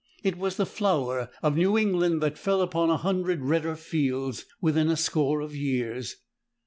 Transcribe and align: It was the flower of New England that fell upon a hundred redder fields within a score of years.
It 0.23 0.35
was 0.35 0.57
the 0.57 0.65
flower 0.65 1.29
of 1.43 1.55
New 1.55 1.77
England 1.77 2.23
that 2.23 2.35
fell 2.35 2.63
upon 2.63 2.89
a 2.89 2.97
hundred 2.97 3.43
redder 3.43 3.75
fields 3.75 4.45
within 4.59 4.87
a 4.89 4.97
score 4.97 5.41
of 5.41 5.55
years. 5.55 6.15